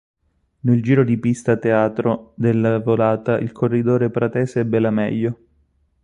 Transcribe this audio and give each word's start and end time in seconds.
Nel 0.61 0.81
giro 0.81 1.03
di 1.03 1.19
pista 1.19 1.57
teatro 1.57 2.33
della 2.35 2.79
volata 2.79 3.37
il 3.37 3.51
corridore 3.51 4.09
pratese 4.09 4.61
ebbe 4.61 4.79
la 4.79 4.89
meglio. 4.89 5.39